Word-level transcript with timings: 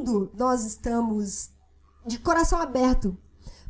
quando 0.00 0.30
nós 0.34 0.64
estamos 0.64 1.50
de 2.06 2.18
coração 2.18 2.58
aberto 2.58 3.16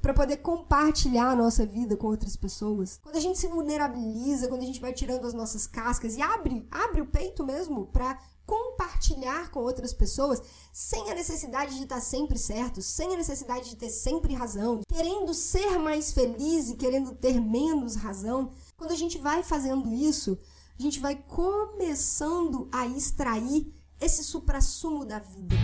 para 0.00 0.14
poder 0.14 0.37
compartilhar 0.38 1.30
a 1.30 1.37
nossa 1.37 1.67
vida 1.67 1.96
com 1.96 2.06
outras 2.06 2.37
pessoas. 2.37 3.00
Quando 3.03 3.17
a 3.17 3.21
gente 3.21 3.38
se 3.38 3.49
vulnerabiliza, 3.49 4.46
quando 4.48 4.62
a 4.62 4.66
gente 4.66 4.80
vai 4.80 4.93
tirando 4.93 5.27
as 5.27 5.35
nossas 5.35 5.66
cascas 5.66 6.16
e 6.16 6.22
abre, 6.22 6.66
abre 6.71 7.01
o 7.01 7.06
peito 7.06 7.45
mesmo 7.45 7.87
para 7.87 8.16
compartilhar 8.46 9.51
com 9.51 9.61
outras 9.61 9.93
pessoas 9.93 10.40
sem 10.72 11.11
a 11.11 11.14
necessidade 11.14 11.77
de 11.77 11.82
estar 11.82 12.00
sempre 12.00 12.38
certo, 12.38 12.80
sem 12.80 13.12
a 13.12 13.16
necessidade 13.16 13.68
de 13.68 13.76
ter 13.76 13.90
sempre 13.90 14.32
razão, 14.32 14.80
querendo 14.88 15.34
ser 15.34 15.78
mais 15.80 16.12
feliz 16.12 16.70
e 16.70 16.76
querendo 16.76 17.12
ter 17.12 17.40
menos 17.40 17.96
razão. 17.96 18.52
Quando 18.76 18.92
a 18.92 18.96
gente 18.96 19.18
vai 19.18 19.42
fazendo 19.42 19.92
isso, 19.92 20.38
a 20.78 20.82
gente 20.82 21.00
vai 21.00 21.16
começando 21.16 22.68
a 22.72 22.86
extrair 22.86 23.74
esse 24.00 24.24
suprassumo 24.24 25.04
da 25.04 25.18
vida. 25.18 25.56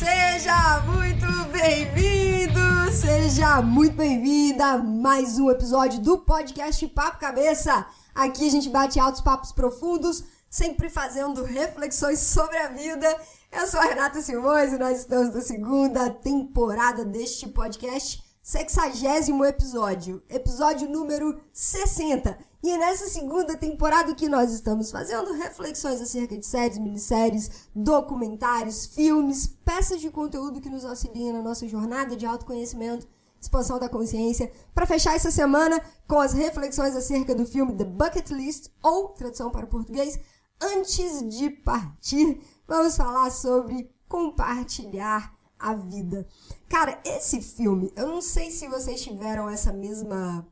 Seja 0.00 0.80
muito 0.86 1.26
bem-vindo, 1.52 2.92
seja 2.92 3.60
muito 3.60 3.94
bem-vinda 3.96 4.64
a 4.64 4.78
mais 4.78 5.38
um 5.38 5.50
episódio 5.50 6.00
do 6.00 6.18
podcast 6.18 6.86
Papo 6.88 7.18
Cabeça. 7.18 7.86
Aqui 8.14 8.48
a 8.48 8.50
gente 8.50 8.68
bate 8.70 8.98
altos 8.98 9.20
papos 9.20 9.52
profundos, 9.52 10.24
sempre 10.48 10.88
fazendo 10.88 11.44
reflexões 11.44 12.18
sobre 12.20 12.56
a 12.56 12.68
vida. 12.68 13.14
Eu 13.52 13.66
sou 13.66 13.80
a 13.80 13.84
Renata 13.84 14.22
Simões 14.22 14.72
e 14.72 14.78
nós 14.78 15.00
estamos 15.00 15.34
na 15.34 15.40
segunda 15.40 16.08
temporada 16.08 17.04
deste 17.04 17.46
podcast, 17.48 18.22
sexagésimo 18.42 19.44
episódio, 19.44 20.22
episódio 20.28 20.88
número 20.88 21.40
60. 21.52 22.38
E 22.62 22.76
nessa 22.76 23.08
segunda 23.08 23.56
temporada 23.56 24.14
que 24.14 24.28
nós 24.28 24.52
estamos 24.52 24.90
fazendo 24.90 25.32
reflexões 25.32 26.00
acerca 26.00 26.36
de 26.36 26.44
séries, 26.44 26.78
minisséries, 26.78 27.68
documentários, 27.74 28.86
filmes, 28.86 29.46
peças 29.64 30.00
de 30.00 30.10
conteúdo 30.10 30.60
que 30.60 30.70
nos 30.70 30.84
auxiliam 30.84 31.32
na 31.32 31.42
nossa 31.42 31.66
jornada 31.68 32.16
de 32.16 32.26
autoconhecimento, 32.26 33.08
expansão 33.40 33.78
da 33.78 33.88
consciência, 33.88 34.52
para 34.74 34.86
fechar 34.86 35.14
essa 35.14 35.30
semana 35.30 35.80
com 36.06 36.20
as 36.20 36.32
reflexões 36.32 36.94
acerca 36.94 37.34
do 37.34 37.46
filme 37.46 37.76
The 37.76 37.84
Bucket 37.84 38.30
List, 38.30 38.68
ou 38.82 39.08
tradução 39.08 39.50
para 39.50 39.64
o 39.64 39.68
português, 39.68 40.18
Antes 40.62 41.26
de 41.30 41.48
Partir, 41.48 42.38
vamos 42.68 42.94
falar 42.94 43.30
sobre 43.30 43.90
compartilhar 44.06 45.34
a 45.58 45.72
vida. 45.72 46.26
Cara, 46.70 47.00
esse 47.04 47.42
filme, 47.42 47.92
eu 47.96 48.06
não 48.06 48.22
sei 48.22 48.52
se 48.52 48.68
vocês 48.68 49.02
tiveram 49.02 49.50
essa 49.50 49.72
mesma 49.72 50.46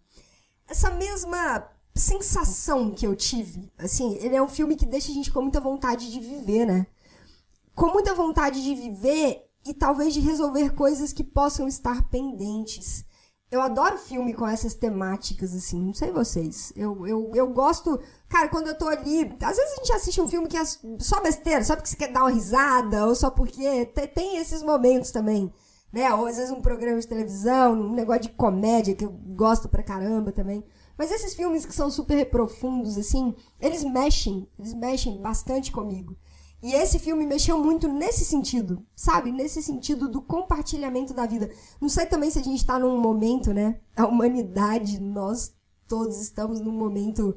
essa 0.69 0.91
mesma 0.91 1.65
sensação 1.95 2.91
que 2.91 3.07
eu 3.07 3.15
tive. 3.15 3.73
Assim, 3.79 4.17
ele 4.17 4.35
é 4.35 4.43
um 4.43 4.49
filme 4.49 4.75
que 4.75 4.85
deixa 4.85 5.13
a 5.13 5.15
gente 5.15 5.31
com 5.31 5.41
muita 5.41 5.61
vontade 5.61 6.11
de 6.11 6.19
viver, 6.19 6.67
né? 6.67 6.89
Com 7.73 7.93
muita 7.93 8.15
vontade 8.15 8.63
de 8.63 8.75
viver 8.75 9.49
e 9.65 9.73
talvez 9.73 10.13
de 10.13 10.19
resolver 10.19 10.75
coisas 10.75 11.13
que 11.13 11.23
possam 11.23 11.69
estar 11.69 12.09
pendentes. 12.11 13.05
Eu 13.49 13.63
adoro 13.63 13.97
filme 13.97 14.35
com 14.35 14.47
essas 14.47 14.75
temáticas, 14.75 15.55
assim, 15.55 15.81
não 15.81 15.95
sei 15.95 16.11
vocês. 16.11 16.73
Eu, 16.75 17.07
eu, 17.07 17.31
eu 17.33 17.49
gosto. 17.49 17.99
Cara, 18.29 18.49
quando 18.49 18.67
eu 18.67 18.77
tô 18.77 18.89
ali. 18.89 19.21
Às 19.41 19.57
vezes 19.57 19.73
a 19.73 19.77
gente 19.77 19.93
assiste 19.93 20.21
um 20.21 20.29
filme 20.29 20.49
que 20.49 20.57
é 20.57 20.65
só 20.99 21.21
besteira, 21.23 21.65
só 21.65 21.77
porque 21.77 21.89
você 21.89 21.97
quer 21.97 22.13
dar 22.13 22.25
uma 22.25 22.31
risada, 22.31 23.07
ou 23.07 23.15
só 23.15 23.31
porque. 23.31 23.87
Tem 24.15 24.37
esses 24.37 24.65
momentos 24.65 25.13
também. 25.13 25.53
Né? 25.93 26.13
Ou 26.13 26.27
às 26.27 26.37
vezes 26.37 26.51
um 26.51 26.61
programa 26.61 27.01
de 27.01 27.09
televisão, 27.09 27.73
um 27.73 27.95
negócio 27.95 28.23
de 28.23 28.29
comédia 28.31 28.95
que 28.95 29.05
eu 29.05 29.11
gosto 29.11 29.69
pra 29.69 29.83
caramba 29.83 30.33
também. 30.33 30.65
Mas 30.97 31.11
esses 31.13 31.35
filmes 31.35 31.65
que 31.65 31.75
são 31.75 31.91
super 31.91 32.29
profundos, 32.29 32.99
assim, 32.99 33.35
eles 33.61 33.85
mexem, 33.85 34.49
eles 34.59 34.75
mexem 34.75 35.21
bastante 35.23 35.71
comigo. 35.71 36.17
E 36.61 36.75
esse 36.75 36.99
filme 36.99 37.25
mexeu 37.25 37.57
muito 37.63 37.87
nesse 37.87 38.25
sentido, 38.25 38.85
sabe? 38.95 39.31
Nesse 39.31 39.63
sentido 39.63 40.09
do 40.09 40.21
compartilhamento 40.21 41.15
da 41.15 41.25
vida. 41.25 41.49
Não 41.81 41.89
sei 41.89 42.05
também 42.07 42.31
se 42.31 42.39
a 42.41 42.43
gente 42.43 42.59
está 42.59 42.79
num 42.79 43.01
momento, 43.01 43.55
né? 43.55 43.81
A 43.97 44.07
humanidade, 44.07 45.01
nós 45.01 45.55
todos 45.87 46.21
estamos 46.21 46.61
num 46.61 46.73
momento 46.73 47.37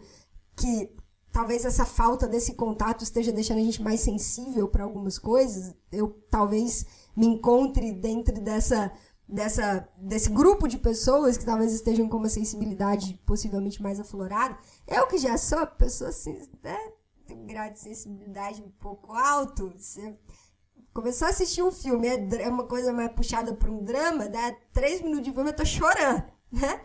que 0.55 0.91
talvez 1.31 1.65
essa 1.65 1.85
falta 1.85 2.27
desse 2.27 2.55
contato 2.55 3.03
esteja 3.03 3.31
deixando 3.31 3.59
a 3.59 3.63
gente 3.63 3.81
mais 3.81 4.01
sensível 4.01 4.67
para 4.67 4.83
algumas 4.83 5.19
coisas. 5.19 5.75
Eu 5.91 6.19
talvez 6.31 6.85
me 7.15 7.27
encontre 7.27 7.91
dentro 7.91 8.39
dessa 8.41 8.91
dessa, 9.31 9.87
desse 9.97 10.29
grupo 10.29 10.67
de 10.67 10.77
pessoas 10.77 11.37
que 11.37 11.45
talvez 11.45 11.73
estejam 11.73 12.09
com 12.09 12.17
uma 12.17 12.27
sensibilidade 12.27 13.19
possivelmente 13.25 13.81
mais 13.81 13.99
aflorada. 13.99 14.57
Eu 14.85 15.07
que 15.07 15.17
já 15.17 15.37
sou 15.37 15.65
pessoa 15.65 16.09
assim, 16.09 16.37
né? 16.61 16.77
Tem 17.25 17.37
um 17.37 17.47
grau 17.47 17.69
de 17.71 17.79
sensibilidade 17.79 18.61
um 18.61 18.69
pouco 18.71 19.13
alto. 19.13 19.73
Você 19.77 20.17
começou 20.93 21.27
a 21.27 21.31
assistir 21.31 21.63
um 21.63 21.71
filme, 21.71 22.07
é, 22.07 22.43
é 22.43 22.49
uma 22.49 22.65
coisa 22.65 22.91
mais 22.91 23.11
puxada 23.13 23.53
para 23.53 23.71
um 23.71 23.83
drama, 23.83 24.27
dá 24.27 24.53
três 24.73 25.01
minutos 25.01 25.23
de 25.23 25.31
filme 25.31 25.49
eu 25.49 25.55
tô 25.55 25.65
chorando, 25.65 26.25
né? 26.51 26.81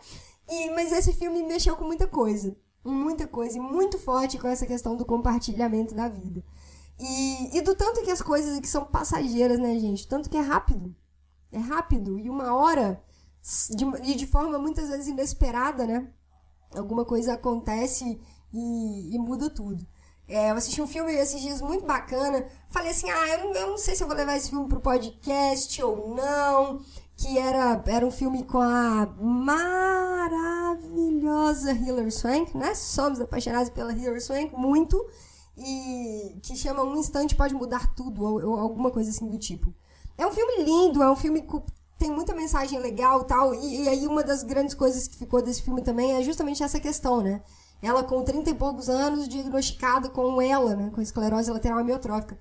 E, 0.48 0.70
mas 0.70 0.92
esse 0.92 1.12
filme 1.12 1.42
mexeu 1.42 1.76
com 1.76 1.84
muita 1.84 2.06
coisa. 2.06 2.56
Muita 2.84 3.26
coisa, 3.26 3.58
e 3.58 3.60
muito 3.60 3.98
forte 3.98 4.38
com 4.38 4.46
essa 4.46 4.64
questão 4.64 4.96
do 4.96 5.04
compartilhamento 5.04 5.92
da 5.92 6.08
vida. 6.08 6.44
E, 6.98 7.58
e 7.58 7.62
do 7.62 7.74
tanto 7.74 8.02
que 8.02 8.10
as 8.10 8.22
coisas 8.22 8.58
que 8.60 8.68
são 8.68 8.84
passageiras, 8.84 9.58
né, 9.58 9.78
gente? 9.78 10.08
Tanto 10.08 10.30
que 10.30 10.36
é 10.36 10.40
rápido 10.40 10.94
é 11.56 11.58
rápido 11.58 12.18
e 12.18 12.28
uma 12.28 12.54
hora 12.54 13.02
de, 13.70 13.84
e 14.10 14.14
de 14.14 14.26
forma 14.26 14.58
muitas 14.58 14.88
vezes 14.88 15.08
inesperada, 15.08 15.86
né? 15.86 16.08
Alguma 16.74 17.04
coisa 17.04 17.34
acontece 17.34 18.20
e, 18.52 19.14
e 19.14 19.18
muda 19.18 19.48
tudo. 19.48 19.86
É, 20.28 20.50
eu 20.50 20.56
assisti 20.56 20.82
um 20.82 20.88
filme 20.88 21.12
esses 21.12 21.40
dias 21.40 21.62
muito 21.62 21.86
bacana. 21.86 22.44
Falei 22.68 22.90
assim: 22.90 23.08
ah, 23.08 23.28
eu 23.28 23.44
não, 23.44 23.54
eu 23.54 23.68
não 23.68 23.78
sei 23.78 23.94
se 23.94 24.02
eu 24.02 24.08
vou 24.08 24.16
levar 24.16 24.36
esse 24.36 24.50
filme 24.50 24.68
pro 24.68 24.80
podcast 24.80 25.80
ou 25.82 26.12
não. 26.14 26.80
Que 27.16 27.38
era, 27.38 27.82
era 27.86 28.04
um 28.04 28.10
filme 28.10 28.42
com 28.44 28.60
a 28.60 29.06
maravilhosa 29.18 31.72
Hilary 31.72 32.10
Swank, 32.10 32.54
né? 32.56 32.74
Somos 32.74 33.20
apaixonados 33.20 33.70
pela 33.70 33.92
Hilary 33.92 34.20
Swank, 34.20 34.52
muito. 34.54 35.08
E 35.56 36.38
que 36.42 36.54
chama 36.54 36.82
Um 36.82 36.96
Instante 36.96 37.34
Pode 37.34 37.54
Mudar 37.54 37.94
Tudo, 37.94 38.22
ou, 38.22 38.44
ou 38.44 38.60
alguma 38.60 38.90
coisa 38.90 39.10
assim 39.10 39.28
do 39.28 39.38
tipo. 39.38 39.72
É 40.18 40.26
um 40.26 40.32
filme 40.32 40.64
lindo, 40.64 41.02
é 41.02 41.10
um 41.10 41.16
filme 41.16 41.42
que 41.42 41.62
tem 41.98 42.10
muita 42.10 42.34
mensagem 42.34 42.78
legal 42.78 43.24
tal. 43.24 43.54
E, 43.54 43.84
e 43.84 43.88
aí 43.88 44.06
uma 44.06 44.22
das 44.22 44.42
grandes 44.42 44.74
coisas 44.74 45.08
que 45.08 45.16
ficou 45.16 45.42
desse 45.42 45.62
filme 45.62 45.82
também 45.82 46.12
é 46.12 46.22
justamente 46.22 46.62
essa 46.62 46.80
questão, 46.80 47.22
né? 47.22 47.42
Ela 47.82 48.02
com 48.02 48.22
30 48.22 48.50
e 48.50 48.54
poucos 48.54 48.88
anos, 48.88 49.28
diagnosticada 49.28 50.08
com 50.08 50.40
ela, 50.40 50.74
né? 50.74 50.90
Com 50.94 51.00
esclerose 51.00 51.50
lateral 51.50 51.78
amiotrófica. 51.78 52.38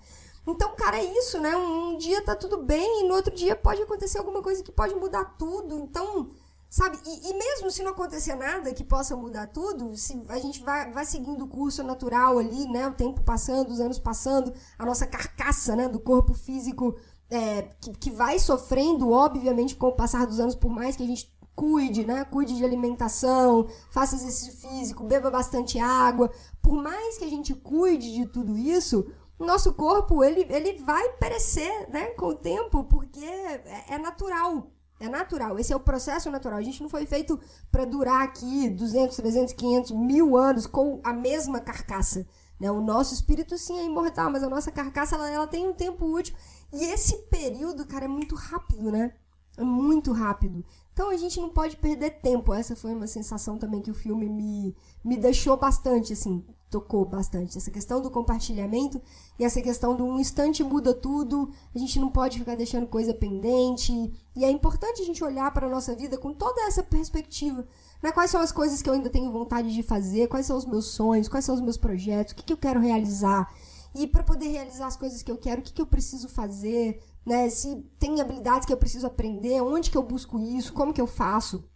Então, 0.47 0.75
cara, 0.75 0.97
é 0.97 1.17
isso, 1.17 1.39
né? 1.39 1.55
Um, 1.55 1.93
um, 1.93 1.97
dia 1.97 2.21
tá 2.21 2.35
tudo 2.35 2.63
bem 2.63 3.03
e 3.03 3.07
no 3.07 3.15
outro 3.15 3.33
dia 3.33 3.55
pode 3.55 3.81
acontecer 3.81 4.19
alguma 4.19 4.41
coisa 4.41 4.63
que 4.63 4.71
pode 4.71 4.93
mudar 4.95 5.25
tudo. 5.37 5.79
Então, 5.79 6.29
sabe? 6.69 6.97
E, 7.05 7.29
e 7.29 7.33
mesmo 7.33 7.71
se 7.71 7.83
não 7.83 7.91
acontecer 7.91 8.35
nada 8.35 8.73
que 8.73 8.83
possa 8.83 9.15
mudar 9.15 9.47
tudo, 9.47 9.95
se 9.95 10.21
a 10.29 10.39
gente 10.39 10.63
vai, 10.63 10.91
vai 10.91 11.05
seguindo 11.05 11.45
o 11.45 11.47
curso 11.47 11.83
natural 11.83 12.37
ali, 12.37 12.67
né? 12.67 12.87
O 12.87 12.93
tempo 12.93 13.21
passando, 13.21 13.69
os 13.69 13.79
anos 13.79 13.99
passando, 13.99 14.53
a 14.77 14.85
nossa 14.85 15.07
carcaça, 15.07 15.75
né? 15.75 15.87
Do 15.87 15.99
corpo 15.99 16.33
físico 16.33 16.95
é, 17.29 17.63
que, 17.79 17.91
que 17.91 18.11
vai 18.11 18.39
sofrendo, 18.39 19.11
obviamente, 19.11 19.75
com 19.75 19.87
o 19.87 19.95
passar 19.95 20.25
dos 20.25 20.39
anos, 20.39 20.55
por 20.55 20.69
mais 20.69 20.95
que 20.95 21.03
a 21.03 21.07
gente 21.07 21.33
cuide, 21.55 22.05
né? 22.05 22.25
Cuide 22.25 22.55
de 22.55 22.65
alimentação, 22.65 23.67
faça 23.89 24.15
exercício 24.15 24.53
físico, 24.53 25.03
beba 25.03 25.31
bastante 25.31 25.79
água. 25.79 26.31
Por 26.61 26.75
mais 26.75 27.17
que 27.17 27.23
a 27.23 27.29
gente 27.29 27.53
cuide 27.53 28.13
de 28.13 28.25
tudo 28.25 28.57
isso, 28.57 29.09
nosso 29.39 29.73
corpo 29.73 30.23
ele, 30.23 30.45
ele 30.49 30.77
vai 30.83 31.09
perecer, 31.13 31.89
né? 31.89 32.07
Com 32.11 32.27
o 32.27 32.35
tempo, 32.35 32.83
porque 32.83 33.23
é, 33.23 33.85
é 33.91 33.97
natural. 33.97 34.71
É 34.99 35.09
natural. 35.09 35.59
Esse 35.59 35.73
é 35.73 35.75
o 35.75 35.79
processo 35.79 36.31
natural. 36.31 36.57
A 36.57 36.63
gente 36.63 36.81
não 36.81 36.89
foi 36.89 37.05
feito 37.05 37.39
para 37.71 37.85
durar 37.85 38.23
aqui 38.23 38.69
200, 38.69 39.15
300, 39.15 39.53
500, 39.53 39.91
mil 39.91 40.37
anos 40.37 40.65
com 40.65 41.01
a 41.03 41.11
mesma 41.11 41.59
carcaça. 41.59 42.25
Né? 42.59 42.71
O 42.71 42.81
nosso 42.81 43.13
espírito 43.13 43.57
sim 43.57 43.77
é 43.77 43.85
imortal, 43.85 44.31
mas 44.31 44.43
a 44.43 44.49
nossa 44.49 44.71
carcaça 44.71 45.15
ela, 45.15 45.29
ela 45.29 45.47
tem 45.47 45.67
um 45.67 45.73
tempo 45.73 46.05
útil 46.05 46.35
e 46.71 46.83
esse 46.85 47.17
período, 47.23 47.85
cara, 47.85 48.05
é 48.05 48.07
muito 48.07 48.35
rápido, 48.35 48.91
né? 48.91 49.13
É 49.57 49.63
muito 49.63 50.11
rápido. 50.11 50.63
Então 50.93 51.09
a 51.09 51.17
gente 51.17 51.39
não 51.39 51.49
pode 51.49 51.77
perder 51.77 52.21
tempo. 52.21 52.53
Essa 52.53 52.75
foi 52.75 52.93
uma 52.93 53.07
sensação 53.07 53.57
também 53.57 53.81
que 53.81 53.91
o 53.91 53.93
filme 53.93 54.29
me, 54.29 54.75
me 55.03 55.17
deixou 55.17 55.57
bastante, 55.57 56.13
assim, 56.13 56.43
tocou 56.69 57.05
bastante. 57.05 57.57
Essa 57.57 57.71
questão 57.71 58.01
do 58.01 58.11
compartilhamento 58.11 59.01
e 59.37 59.43
essa 59.43 59.61
questão 59.61 59.95
do 59.95 60.05
um 60.05 60.19
instante 60.19 60.63
muda 60.63 60.93
tudo. 60.93 61.51
A 61.73 61.79
gente 61.79 61.99
não 61.99 62.09
pode 62.09 62.39
ficar 62.39 62.55
deixando 62.55 62.87
coisa 62.87 63.13
pendente. 63.13 63.91
E 64.35 64.43
é 64.43 64.49
importante 64.49 65.01
a 65.01 65.05
gente 65.05 65.23
olhar 65.23 65.51
para 65.53 65.67
a 65.67 65.69
nossa 65.69 65.95
vida 65.95 66.17
com 66.17 66.33
toda 66.33 66.61
essa 66.61 66.83
perspectiva. 66.83 67.65
Né? 68.01 68.11
Quais 68.11 68.31
são 68.31 68.41
as 68.41 68.51
coisas 68.51 68.81
que 68.81 68.89
eu 68.89 68.93
ainda 68.93 69.09
tenho 69.09 69.31
vontade 69.31 69.73
de 69.73 69.83
fazer? 69.83 70.27
Quais 70.27 70.45
são 70.45 70.57
os 70.57 70.65
meus 70.65 70.85
sonhos? 70.85 71.27
Quais 71.27 71.45
são 71.45 71.55
os 71.55 71.61
meus 71.61 71.77
projetos? 71.77 72.33
O 72.33 72.35
que, 72.35 72.43
que 72.43 72.53
eu 72.53 72.57
quero 72.57 72.79
realizar? 72.79 73.53
E 73.95 74.05
para 74.05 74.23
poder 74.23 74.49
realizar 74.49 74.87
as 74.87 74.97
coisas 74.97 75.23
que 75.23 75.31
eu 75.31 75.37
quero, 75.37 75.61
o 75.61 75.63
que, 75.63 75.71
que 75.71 75.81
eu 75.81 75.87
preciso 75.87 76.27
fazer, 76.27 77.01
né? 77.25 77.49
Se 77.49 77.75
tem 77.99 78.21
habilidades 78.21 78.65
que 78.65 78.73
eu 78.73 78.77
preciso 78.77 79.07
aprender, 79.07 79.61
onde 79.61 79.89
que 79.89 79.97
eu 79.97 80.03
busco 80.03 80.39
isso, 80.39 80.73
como 80.73 80.93
que 80.93 81.01
eu 81.01 81.07
faço, 81.07 81.67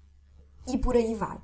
e 0.67 0.77
por 0.77 0.95
aí 0.95 1.15
vai. 1.15 1.41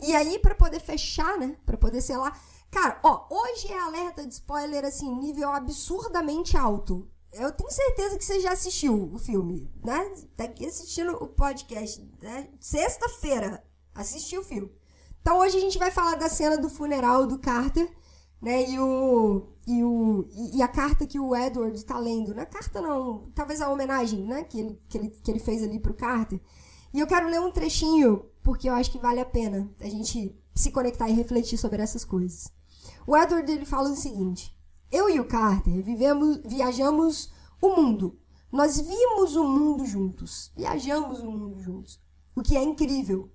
E 0.00 0.14
aí, 0.14 0.38
para 0.38 0.54
poder 0.54 0.80
fechar, 0.80 1.38
né? 1.38 1.56
Pra 1.64 1.76
poder, 1.76 2.00
sei 2.00 2.16
lá. 2.16 2.36
Cara, 2.70 2.98
ó, 3.04 3.26
hoje 3.30 3.70
é 3.70 3.78
alerta 3.78 4.26
de 4.26 4.32
spoiler, 4.32 4.84
assim, 4.84 5.14
nível 5.14 5.50
absurdamente 5.50 6.56
alto. 6.56 7.08
Eu 7.32 7.52
tenho 7.52 7.70
certeza 7.70 8.18
que 8.18 8.24
você 8.24 8.40
já 8.40 8.52
assistiu 8.52 9.10
o 9.12 9.18
filme, 9.18 9.70
né? 9.82 10.12
Tá 10.36 10.44
aqui 10.44 10.66
assistindo 10.66 11.12
o 11.12 11.28
podcast, 11.28 12.06
né? 12.20 12.48
Sexta-feira, 12.60 13.64
assistiu 13.94 14.40
o 14.40 14.44
filme. 14.44 14.70
Então 15.20 15.38
hoje 15.38 15.56
a 15.56 15.60
gente 15.60 15.78
vai 15.78 15.90
falar 15.90 16.16
da 16.16 16.28
cena 16.28 16.58
do 16.58 16.68
funeral 16.68 17.26
do 17.26 17.38
Carter, 17.38 17.90
né? 18.42 18.68
E 18.68 18.78
o. 18.78 19.46
E, 19.64 19.84
o, 19.84 20.26
e 20.52 20.60
a 20.60 20.66
carta 20.66 21.06
que 21.06 21.20
o 21.20 21.36
Edward 21.36 21.84
tá 21.84 21.96
lendo. 21.96 22.34
Não 22.34 22.42
é 22.42 22.46
carta, 22.46 22.80
não. 22.80 23.30
Talvez 23.32 23.60
a 23.60 23.70
homenagem, 23.70 24.24
né? 24.24 24.42
Que 24.42 24.58
ele, 24.58 24.82
que 24.88 24.98
ele, 24.98 25.10
que 25.10 25.30
ele 25.30 25.38
fez 25.38 25.62
ali 25.62 25.78
pro 25.78 25.94
Carter. 25.94 26.40
E 26.92 26.98
eu 26.98 27.06
quero 27.06 27.28
ler 27.28 27.40
um 27.40 27.52
trechinho, 27.52 28.26
porque 28.42 28.68
eu 28.68 28.74
acho 28.74 28.90
que 28.90 28.98
vale 28.98 29.20
a 29.20 29.24
pena 29.24 29.70
a 29.80 29.88
gente 29.88 30.36
se 30.54 30.72
conectar 30.72 31.08
e 31.08 31.12
refletir 31.12 31.56
sobre 31.56 31.80
essas 31.80 32.04
coisas. 32.04 32.52
O 33.06 33.16
Edward 33.16 33.50
ele 33.50 33.64
fala 33.64 33.88
o 33.88 33.96
seguinte: 33.96 34.52
Eu 34.90 35.08
e 35.08 35.20
o 35.20 35.28
Carter 35.28 35.80
vivemos, 35.80 36.40
viajamos 36.44 37.32
o 37.60 37.76
mundo. 37.76 38.18
Nós 38.50 38.78
vimos 38.80 39.36
o 39.36 39.44
mundo 39.44 39.86
juntos. 39.86 40.50
Viajamos 40.56 41.20
o 41.20 41.30
mundo 41.30 41.60
juntos. 41.60 42.00
O 42.34 42.42
que 42.42 42.56
é 42.56 42.62
incrível. 42.62 43.30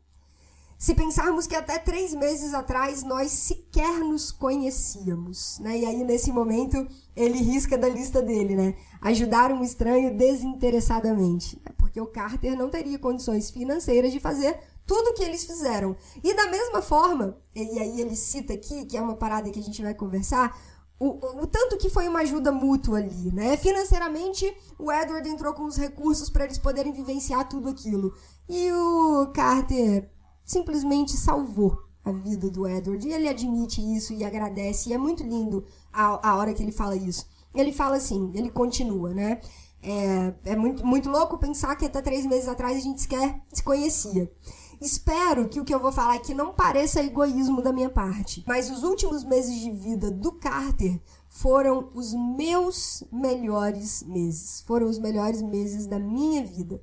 Se 0.78 0.94
pensarmos 0.94 1.48
que 1.48 1.56
até 1.56 1.80
três 1.80 2.14
meses 2.14 2.54
atrás 2.54 3.02
nós 3.02 3.32
sequer 3.32 4.00
nos 4.00 4.32
conhecíamos, 4.32 5.58
né? 5.60 5.80
E 5.80 5.86
aí, 5.86 6.04
nesse 6.04 6.32
momento, 6.32 6.88
ele 7.16 7.40
risca 7.40 7.76
da 7.76 7.90
lista 7.90 8.22
dele, 8.22 8.56
né? 8.56 8.76
Ajudar 9.02 9.52
um 9.52 9.64
estranho 9.64 10.16
desinteressadamente. 10.16 11.60
Porque 11.78 12.00
o 12.00 12.06
Carter 12.06 12.56
não 12.56 12.70
teria 12.70 13.00
condições 13.00 13.50
financeiras 13.50 14.12
de 14.12 14.20
fazer 14.20 14.60
tudo 14.86 15.10
o 15.10 15.14
que 15.16 15.24
eles 15.24 15.46
fizeram. 15.46 15.96
E 16.24 16.34
da 16.36 16.46
mesma 16.46 16.82
forma, 16.84 17.36
e 17.56 17.80
aí 17.80 18.00
ele 18.00 18.16
cita 18.16 18.54
aqui, 18.54 18.86
que 18.86 18.96
é 18.96 19.02
uma 19.02 19.16
parada 19.16 19.50
que 19.50 19.60
a 19.60 19.64
gente 19.64 19.82
vai 19.82 19.96
conversar, 19.96 20.56
o, 21.00 21.08
o, 21.08 21.44
o, 21.44 21.48
tanto 21.48 21.78
que 21.78 21.90
foi 21.90 22.08
uma 22.08 22.20
ajuda 22.20 22.52
mútua 22.52 23.00
ali, 23.00 23.32
né? 23.32 23.58
Financeiramente, 23.58 24.52
o 24.78 24.92
Edward 24.92 25.28
entrou 25.28 25.54
com 25.56 25.64
os 25.64 25.76
recursos 25.76 26.30
para 26.30 26.46
eles 26.46 26.60
poderem 26.60 26.94
vivenciar 26.94 27.50
tudo 27.50 27.70
aquilo. 27.70 28.14
E 28.48 28.72
o 28.72 29.32
Carter 29.34 30.10
simplesmente 30.48 31.18
salvou 31.18 31.78
a 32.04 32.12
vida 32.12 32.50
do 32.50 32.66
Edward. 32.66 33.06
E 33.06 33.14
ele 33.14 33.28
admite 33.28 33.82
isso 33.82 34.14
e 34.14 34.24
agradece. 34.24 34.90
E 34.90 34.94
é 34.94 34.98
muito 34.98 35.22
lindo 35.22 35.66
a, 35.94 36.30
a 36.30 36.36
hora 36.38 36.54
que 36.54 36.64
ele 36.64 36.72
fala 36.72 36.96
isso. 36.96 37.28
Ele 37.54 37.72
fala 37.72 37.98
assim, 37.98 38.32
ele 38.34 38.50
continua, 38.50 39.14
né? 39.14 39.42
É, 39.84 40.34
é 40.46 40.56
muito, 40.56 40.86
muito 40.86 41.10
louco 41.10 41.38
pensar 41.38 41.76
que 41.76 41.86
até 41.86 42.02
três 42.02 42.26
meses 42.26 42.48
atrás 42.48 42.78
a 42.78 42.80
gente 42.80 43.02
sequer 43.02 43.42
se 43.52 43.62
conhecia. 43.62 44.32
Espero 44.80 45.50
que 45.50 45.60
o 45.60 45.66
que 45.66 45.74
eu 45.74 45.80
vou 45.80 45.92
falar 45.92 46.16
aqui 46.16 46.36
não 46.36 46.54
pareça 46.54 47.02
egoísmo 47.02 47.64
da 47.64 47.74
minha 47.74 47.90
parte, 47.90 48.44
mas 48.48 48.70
os 48.70 48.84
últimos 48.84 49.24
meses 49.24 49.60
de 49.60 49.72
vida 49.72 50.12
do 50.12 50.32
Carter 50.34 51.02
foram 51.30 51.90
os 51.96 52.14
meus 52.14 53.04
melhores 53.12 54.04
meses. 54.04 54.62
Foram 54.68 54.88
os 54.88 55.00
melhores 55.00 55.42
meses 55.42 55.88
da 55.88 55.98
minha 55.98 56.46
vida. 56.46 56.82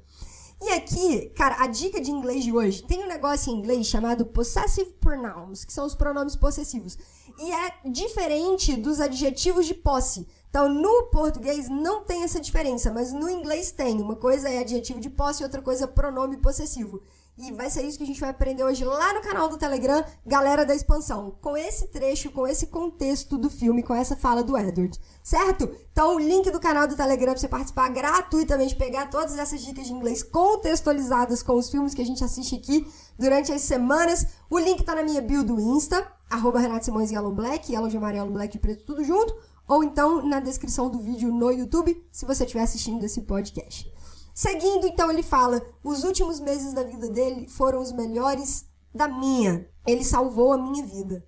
E 0.66 0.70
aqui, 0.70 1.28
cara, 1.36 1.62
a 1.62 1.66
dica 1.66 2.00
de 2.00 2.10
inglês 2.10 2.42
de 2.42 2.50
hoje 2.50 2.82
tem 2.84 3.04
um 3.04 3.06
negócio 3.06 3.52
em 3.52 3.58
inglês 3.58 3.86
chamado 3.86 4.24
possessive 4.24 4.90
pronouns, 4.92 5.62
que 5.62 5.70
são 5.70 5.84
os 5.84 5.94
pronomes 5.94 6.36
possessivos. 6.36 6.96
E 7.38 7.52
é 7.52 7.90
diferente 7.90 8.74
dos 8.74 8.98
adjetivos 8.98 9.66
de 9.66 9.74
posse. 9.74 10.26
Então, 10.48 10.66
no 10.66 11.10
português 11.10 11.68
não 11.68 12.02
tem 12.02 12.22
essa 12.22 12.40
diferença, 12.40 12.90
mas 12.90 13.12
no 13.12 13.28
inglês 13.28 13.72
tem. 13.72 14.00
Uma 14.00 14.16
coisa 14.16 14.48
é 14.48 14.60
adjetivo 14.60 15.00
de 15.00 15.10
posse 15.10 15.42
outra 15.42 15.60
coisa 15.60 15.84
é 15.84 15.86
pronome 15.86 16.38
possessivo. 16.38 17.02
E 17.36 17.50
vai 17.50 17.68
ser 17.68 17.82
isso 17.82 17.98
que 17.98 18.04
a 18.04 18.06
gente 18.06 18.20
vai 18.20 18.30
aprender 18.30 18.62
hoje 18.62 18.84
lá 18.84 19.12
no 19.12 19.20
canal 19.20 19.48
do 19.48 19.58
Telegram, 19.58 20.04
Galera 20.24 20.64
da 20.64 20.72
Expansão, 20.72 21.36
com 21.40 21.56
esse 21.56 21.88
trecho, 21.88 22.30
com 22.30 22.46
esse 22.46 22.68
contexto 22.68 23.36
do 23.36 23.50
filme, 23.50 23.82
com 23.82 23.92
essa 23.92 24.14
fala 24.14 24.44
do 24.44 24.56
Edward, 24.56 24.96
certo? 25.20 25.68
Então, 25.90 26.14
o 26.14 26.18
link 26.20 26.48
do 26.52 26.60
canal 26.60 26.86
do 26.86 26.94
Telegram 26.94 27.32
para 27.32 27.40
você 27.40 27.48
participar 27.48 27.88
gratuitamente, 27.88 28.76
pegar 28.76 29.10
todas 29.10 29.36
essas 29.36 29.64
dicas 29.64 29.84
de 29.84 29.92
inglês 29.92 30.22
contextualizadas 30.22 31.42
com 31.42 31.54
os 31.54 31.68
filmes 31.68 31.92
que 31.92 32.02
a 32.02 32.06
gente 32.06 32.22
assiste 32.22 32.54
aqui 32.54 32.86
durante 33.18 33.50
as 33.50 33.62
semanas. 33.62 34.26
O 34.48 34.56
link 34.56 34.84
tá 34.84 34.94
na 34.94 35.02
minha 35.02 35.20
bio 35.20 35.42
do 35.42 35.58
Insta, 35.58 36.06
arroba 36.30 36.60
Renato 36.60 36.84
Simões 36.84 37.10
Yellow 37.10 37.34
Black, 37.34 37.72
Yellow 37.72 37.88
de 37.88 37.96
amarelo, 37.96 38.30
Black 38.30 38.52
de 38.52 38.60
preto, 38.60 38.84
tudo 38.84 39.02
junto, 39.02 39.34
ou 39.66 39.82
então 39.82 40.24
na 40.24 40.38
descrição 40.38 40.88
do 40.88 41.00
vídeo 41.00 41.32
no 41.32 41.50
YouTube, 41.50 42.00
se 42.12 42.24
você 42.24 42.44
estiver 42.44 42.62
assistindo 42.62 43.02
esse 43.02 43.22
podcast. 43.22 43.92
Seguindo, 44.34 44.86
então, 44.86 45.10
ele 45.10 45.22
fala: 45.22 45.64
os 45.82 46.02
últimos 46.02 46.40
meses 46.40 46.72
da 46.72 46.82
vida 46.82 47.08
dele 47.08 47.48
foram 47.48 47.80
os 47.80 47.92
melhores 47.92 48.66
da 48.92 49.06
minha. 49.06 49.68
Ele 49.86 50.04
salvou 50.04 50.52
a 50.52 50.58
minha 50.58 50.84
vida. 50.84 51.24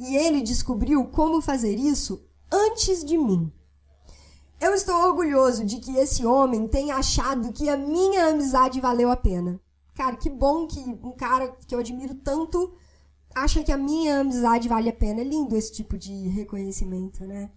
E 0.00 0.16
ele 0.16 0.42
descobriu 0.42 1.06
como 1.06 1.40
fazer 1.40 1.78
isso 1.78 2.26
antes 2.50 3.04
de 3.04 3.16
mim. 3.16 3.52
Eu 4.60 4.74
estou 4.74 4.94
orgulhoso 4.94 5.64
de 5.64 5.78
que 5.78 5.96
esse 5.96 6.26
homem 6.26 6.66
tenha 6.66 6.96
achado 6.96 7.52
que 7.52 7.68
a 7.68 7.76
minha 7.76 8.26
amizade 8.26 8.80
valeu 8.80 9.10
a 9.10 9.16
pena. 9.16 9.60
Cara, 9.94 10.16
que 10.16 10.28
bom 10.28 10.66
que 10.66 10.80
um 10.80 11.12
cara 11.12 11.48
que 11.66 11.74
eu 11.74 11.78
admiro 11.78 12.14
tanto 12.16 12.74
acha 13.34 13.62
que 13.62 13.72
a 13.72 13.78
minha 13.78 14.20
amizade 14.20 14.68
vale 14.68 14.88
a 14.88 14.92
pena. 14.92 15.20
É 15.20 15.24
lindo 15.24 15.56
esse 15.56 15.72
tipo 15.72 15.96
de 15.96 16.28
reconhecimento, 16.28 17.24
né? 17.24 17.50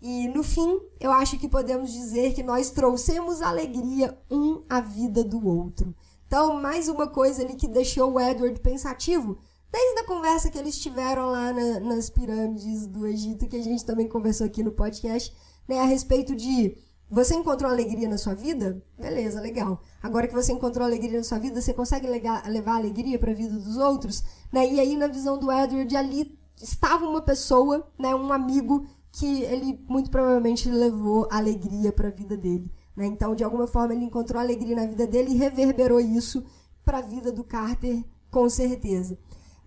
E 0.00 0.28
no 0.28 0.42
fim, 0.42 0.80
eu 0.98 1.12
acho 1.12 1.38
que 1.38 1.48
podemos 1.48 1.92
dizer 1.92 2.32
que 2.32 2.42
nós 2.42 2.70
trouxemos 2.70 3.42
alegria 3.42 4.18
um 4.30 4.62
à 4.68 4.80
vida 4.80 5.22
do 5.22 5.46
outro. 5.46 5.94
Então, 6.26 6.60
mais 6.60 6.88
uma 6.88 7.06
coisa 7.06 7.42
ali 7.42 7.54
que 7.54 7.68
deixou 7.68 8.12
o 8.12 8.20
Edward 8.20 8.58
pensativo, 8.60 9.38
desde 9.70 10.00
a 10.00 10.06
conversa 10.06 10.50
que 10.50 10.58
eles 10.58 10.78
tiveram 10.78 11.26
lá 11.26 11.52
na, 11.52 11.80
nas 11.80 12.08
pirâmides 12.08 12.86
do 12.86 13.06
Egito, 13.06 13.48
que 13.48 13.56
a 13.56 13.62
gente 13.62 13.84
também 13.84 14.08
conversou 14.08 14.46
aqui 14.46 14.62
no 14.62 14.72
podcast, 14.72 15.34
né, 15.68 15.80
a 15.80 15.84
respeito 15.84 16.34
de 16.34 16.76
você 17.10 17.34
encontrou 17.34 17.68
alegria 17.68 18.08
na 18.08 18.16
sua 18.16 18.34
vida? 18.34 18.80
Beleza, 18.96 19.40
legal. 19.40 19.82
Agora 20.00 20.28
que 20.28 20.34
você 20.34 20.52
encontrou 20.52 20.86
alegria 20.86 21.18
na 21.18 21.24
sua 21.24 21.40
vida, 21.40 21.60
você 21.60 21.74
consegue 21.74 22.06
levar, 22.06 22.44
alegria 22.46 23.18
para 23.18 23.32
a 23.32 23.34
vida 23.34 23.58
dos 23.58 23.76
outros? 23.76 24.22
Né? 24.52 24.72
E 24.72 24.78
aí, 24.78 24.96
na 24.96 25.08
visão 25.08 25.36
do 25.36 25.50
Edward, 25.50 25.96
ali 25.96 26.38
estava 26.62 27.04
uma 27.04 27.20
pessoa, 27.20 27.90
né, 27.98 28.14
um 28.14 28.32
amigo 28.32 28.86
que 29.12 29.42
ele 29.42 29.84
muito 29.88 30.10
provavelmente 30.10 30.68
levou 30.70 31.28
alegria 31.30 31.92
para 31.92 32.08
a 32.08 32.12
vida 32.12 32.36
dele. 32.36 32.70
Né? 32.96 33.06
Então, 33.06 33.34
de 33.34 33.42
alguma 33.42 33.66
forma, 33.66 33.94
ele 33.94 34.04
encontrou 34.04 34.40
alegria 34.40 34.76
na 34.76 34.86
vida 34.86 35.06
dele 35.06 35.32
e 35.32 35.36
reverberou 35.36 36.00
isso 36.00 36.44
para 36.84 36.98
a 36.98 37.02
vida 37.02 37.32
do 37.32 37.44
Carter, 37.44 38.04
com 38.30 38.48
certeza. 38.48 39.18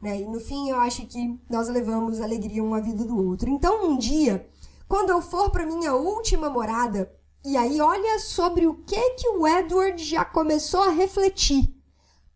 Né? 0.01 0.21
E 0.21 0.27
no 0.27 0.39
fim, 0.39 0.69
eu 0.69 0.77
acho 0.77 1.05
que 1.07 1.39
nós 1.49 1.67
levamos 1.67 2.21
alegria 2.21 2.63
um 2.63 2.73
à 2.73 2.79
vida 2.79 3.03
do 3.03 3.17
outro. 3.17 3.49
Então, 3.49 3.89
um 3.89 3.97
dia, 3.97 4.47
quando 4.87 5.09
eu 5.09 5.21
for 5.21 5.49
para 5.49 5.65
minha 5.65 5.93
última 5.93 6.49
morada, 6.49 7.11
e 7.45 7.57
aí 7.57 7.81
olha 7.81 8.19
sobre 8.19 8.67
o 8.67 8.75
que 8.83 9.11
que 9.11 9.27
o 9.29 9.45
Edward 9.45 10.01
já 10.01 10.23
começou 10.23 10.81
a 10.81 10.91
refletir. 10.91 11.75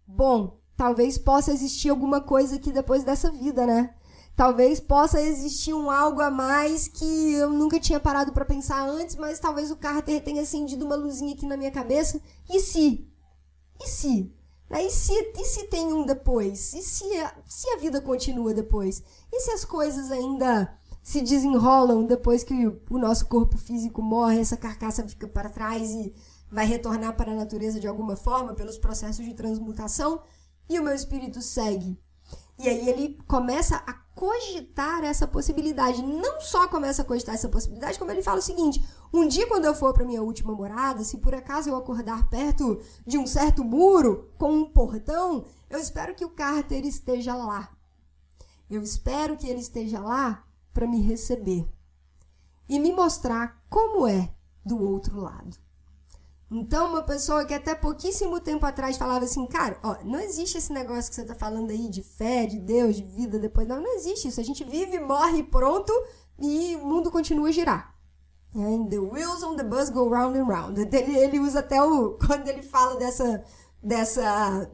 Bom, 0.05 0.59
talvez 0.75 1.17
possa 1.17 1.51
existir 1.51 1.89
alguma 1.89 2.21
coisa 2.21 2.55
aqui 2.55 2.71
depois 2.71 3.03
dessa 3.03 3.31
vida, 3.31 3.65
né? 3.65 3.93
Talvez 4.37 4.79
possa 4.79 5.19
existir 5.19 5.73
um 5.73 5.89
algo 5.89 6.21
a 6.21 6.29
mais 6.29 6.87
que 6.87 7.33
eu 7.33 7.49
nunca 7.49 7.79
tinha 7.79 7.99
parado 7.99 8.31
para 8.31 8.45
pensar 8.45 8.87
antes, 8.87 9.15
mas 9.15 9.39
talvez 9.39 9.71
o 9.71 9.75
Carter 9.75 10.23
tenha 10.23 10.43
acendido 10.43 10.85
uma 10.85 10.95
luzinha 10.95 11.33
aqui 11.33 11.47
na 11.47 11.57
minha 11.57 11.71
cabeça. 11.71 12.21
E 12.47 12.59
se? 12.59 13.11
E 13.81 13.87
se? 13.87 14.31
Né? 14.69 14.85
E 14.85 14.91
se, 14.91 15.11
e 15.35 15.43
se 15.43 15.63
tem 15.63 15.91
um 15.91 16.05
depois? 16.05 16.71
E 16.73 16.83
se 16.83 17.17
a, 17.17 17.33
se 17.47 17.67
a 17.71 17.77
vida 17.77 17.99
continua 17.99 18.53
depois? 18.53 19.01
E 19.33 19.39
se 19.39 19.49
as 19.49 19.65
coisas 19.65 20.11
ainda 20.11 20.71
se 21.01 21.19
desenrolam 21.19 22.05
depois 22.05 22.43
que 22.43 22.53
o 22.91 22.97
nosso 22.99 23.25
corpo 23.25 23.57
físico 23.57 24.03
morre, 24.03 24.39
essa 24.39 24.55
carcaça 24.55 25.07
fica 25.07 25.27
para 25.27 25.49
trás 25.49 25.89
e 25.89 26.13
vai 26.51 26.67
retornar 26.67 27.17
para 27.17 27.31
a 27.31 27.35
natureza 27.35 27.79
de 27.79 27.87
alguma 27.87 28.15
forma 28.15 28.53
pelos 28.53 28.77
processos 28.77 29.25
de 29.25 29.33
transmutação 29.33 30.21
e 30.69 30.79
o 30.79 30.83
meu 30.83 30.93
espírito 30.93 31.41
segue? 31.41 31.99
E 32.59 32.69
aí 32.69 32.87
ele 32.87 33.17
começa 33.27 33.77
a 33.77 34.06
cogitar 34.17 35.03
essa 35.03 35.27
possibilidade. 35.27 36.01
Não 36.01 36.41
só 36.41 36.67
começa 36.67 37.03
a 37.03 37.05
cogitar 37.05 37.35
essa 37.35 37.47
possibilidade, 37.47 37.99
como 37.99 38.11
ele 38.11 38.23
fala 38.23 38.39
o 38.39 38.41
seguinte: 38.41 38.83
um 39.13 39.27
dia, 39.27 39.47
quando 39.47 39.65
eu 39.65 39.75
for 39.75 39.93
para 39.93 40.03
minha 40.03 40.23
última 40.23 40.51
morada, 40.53 41.03
se 41.03 41.19
por 41.19 41.35
acaso 41.35 41.69
eu 41.69 41.75
acordar 41.75 42.27
perto 42.27 42.81
de 43.05 43.17
um 43.17 43.27
certo 43.27 43.63
muro 43.63 44.33
com 44.37 44.51
um 44.51 44.65
portão, 44.65 45.45
eu 45.69 45.79
espero 45.79 46.15
que 46.15 46.25
o 46.25 46.31
Carter 46.31 46.83
esteja 46.83 47.35
lá. 47.35 47.71
Eu 48.67 48.81
espero 48.81 49.37
que 49.37 49.47
ele 49.47 49.61
esteja 49.61 49.99
lá 49.99 50.43
para 50.73 50.87
me 50.87 50.99
receber 50.99 51.69
e 52.67 52.79
me 52.79 52.91
mostrar 52.91 53.63
como 53.69 54.07
é 54.07 54.33
do 54.65 54.83
outro 54.83 55.21
lado. 55.21 55.66
Então, 56.49 56.89
uma 56.89 57.03
pessoa 57.03 57.43
que 57.43 57.53
até 57.53 57.75
pouquíssimo 57.75 58.39
tempo 58.39 58.65
atrás 58.65 58.95
falava 58.95 59.25
assim, 59.25 59.45
cara, 59.47 59.77
ó, 59.83 59.97
não 60.05 60.19
existe 60.19 60.57
esse 60.57 60.71
negócio 60.71 61.09
que 61.09 61.15
você 61.15 61.25
tá 61.25 61.35
falando 61.35 61.71
aí 61.71 61.89
de 61.89 62.01
fé, 62.01 62.45
de 62.45 62.57
Deus, 62.57 62.95
de 62.95 63.03
vida 63.03 63.37
depois. 63.37 63.67
Não, 63.67 63.81
não 63.81 63.95
existe 63.95 64.29
isso. 64.29 64.39
A 64.39 64.43
gente 64.43 64.63
vive, 64.63 64.99
morre 64.99 65.43
pronto 65.43 65.91
e 66.39 66.75
o 66.77 66.85
mundo 66.85 67.11
continua 67.11 67.49
a 67.49 67.51
girar. 67.51 67.93
And 68.55 68.87
the 68.87 68.97
wheels 68.97 69.43
on 69.43 69.57
the 69.57 69.63
bus 69.63 69.89
go 69.89 70.07
round 70.07 70.37
and 70.37 70.45
round. 70.45 70.79
Ele, 70.95 71.17
ele 71.17 71.39
usa 71.39 71.59
até 71.59 71.83
o. 71.83 72.17
Quando 72.25 72.47
ele 72.47 72.63
fala 72.63 72.95
dessa. 72.95 73.43
dessa 73.83 74.71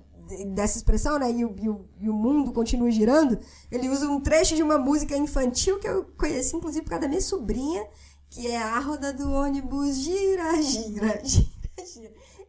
dessa 0.53 0.77
expressão, 0.77 1.20
né? 1.20 1.30
E 1.32 1.44
o, 1.44 1.56
e, 1.60 1.70
o, 1.70 1.86
e 2.00 2.10
o 2.10 2.13
mundo 2.13 2.53
continua 2.53 2.89
girando. 2.89 3.38
Ele 3.70 3.89
usa 3.89 4.08
um 4.08 4.22
trecho 4.22 4.56
de 4.56 4.63
uma 4.63 4.77
música 4.77 5.18
infantil 5.18 5.80
que 5.80 5.88
eu 5.88 6.06
conheci, 6.18 6.56
inclusive, 6.56 6.84
por 6.84 6.92
causa 6.92 7.01
da 7.01 7.10
minha 7.10 7.22
sobrinha, 7.22 7.86
que 8.30 8.48
é 8.48 8.58
a 8.58 8.80
roda 8.80 9.12
do 9.12 9.30
ônibus 9.32 9.98
gira, 9.98 10.56
gira, 10.63 11.22
gira, 11.24 11.62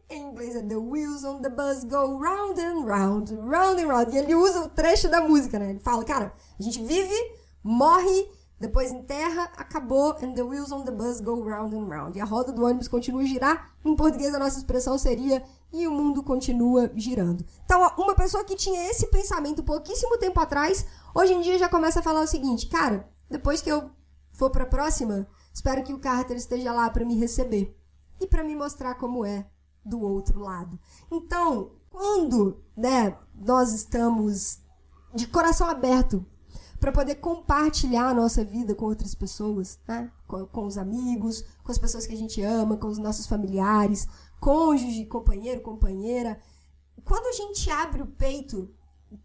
Em 0.09 0.21
inglês 0.21 0.55
é 0.55 0.61
The 0.61 0.75
Wheels 0.75 1.23
on 1.23 1.41
the 1.41 1.49
Bus 1.49 1.83
Go 1.83 2.19
Round 2.19 2.61
and 2.61 2.85
Round, 2.85 3.35
Round 3.35 3.81
and 3.81 3.87
Round. 3.87 4.15
E 4.15 4.19
ele 4.19 4.35
usa 4.35 4.61
o 4.61 4.69
trecho 4.69 5.09
da 5.09 5.19
música, 5.21 5.57
né? 5.57 5.71
Ele 5.71 5.79
fala, 5.79 6.05
cara, 6.05 6.33
a 6.59 6.61
gente 6.61 6.83
vive, 6.83 7.15
morre, 7.63 8.29
depois 8.59 8.91
enterra, 8.91 9.51
acabou, 9.57 10.11
and 10.23 10.33
the 10.33 10.43
wheels 10.43 10.71
on 10.71 10.85
the 10.85 10.91
bus 10.91 11.19
go 11.19 11.41
round 11.41 11.75
and 11.75 11.87
round. 11.87 12.17
E 12.17 12.21
a 12.21 12.25
roda 12.25 12.51
do 12.51 12.63
ônibus 12.63 12.87
continua 12.87 13.23
a 13.23 13.25
girar. 13.25 13.71
Em 13.83 13.95
português, 13.95 14.33
a 14.33 14.39
nossa 14.39 14.59
expressão 14.59 14.97
seria 14.97 15.43
e 15.73 15.87
o 15.87 15.91
mundo 15.91 16.23
continua 16.23 16.91
girando. 16.95 17.43
Então, 17.65 17.81
uma 17.97 18.15
pessoa 18.15 18.45
que 18.45 18.55
tinha 18.55 18.89
esse 18.89 19.07
pensamento 19.07 19.63
pouquíssimo 19.63 20.17
tempo 20.17 20.39
atrás, 20.39 20.85
hoje 21.13 21.33
em 21.33 21.41
dia 21.41 21.57
já 21.57 21.67
começa 21.67 21.99
a 21.99 22.03
falar 22.03 22.21
o 22.21 22.27
seguinte: 22.27 22.67
cara, 22.67 23.09
depois 23.29 23.59
que 23.59 23.71
eu 23.71 23.89
for 24.33 24.51
para 24.51 24.63
a 24.63 24.67
próxima, 24.67 25.27
espero 25.51 25.83
que 25.83 25.93
o 25.93 25.99
Carter 25.99 26.37
esteja 26.37 26.71
lá 26.71 26.89
para 26.89 27.03
me 27.03 27.19
receber 27.19 27.75
e 28.19 28.27
para 28.27 28.43
me 28.43 28.55
mostrar 28.55 28.95
como 28.95 29.25
é 29.25 29.47
do 29.83 30.01
outro 30.01 30.39
lado. 30.39 30.79
Então, 31.11 31.71
quando 31.89 32.63
né, 32.75 33.17
nós 33.33 33.73
estamos 33.73 34.59
de 35.13 35.27
coração 35.27 35.67
aberto 35.67 36.25
para 36.79 36.91
poder 36.91 37.15
compartilhar 37.15 38.09
a 38.09 38.13
nossa 38.13 38.43
vida 38.43 38.75
com 38.75 38.85
outras 38.85 39.15
pessoas, 39.15 39.79
né? 39.87 40.11
Com, 40.27 40.45
com, 40.45 40.65
os 40.65 40.77
amigos, 40.77 41.43
com 41.63 41.71
as 41.71 41.77
pessoas 41.77 42.05
que 42.05 42.13
a 42.13 42.17
gente 42.17 42.41
ama, 42.41 42.77
com 42.77 42.87
os 42.87 42.97
nossos 42.97 43.25
familiares, 43.25 44.07
cônjuge, 44.39 45.05
companheiro, 45.05 45.61
companheira. 45.61 46.39
Quando 47.03 47.27
a 47.27 47.31
gente 47.31 47.69
abre 47.69 48.01
o 48.01 48.07
peito, 48.07 48.69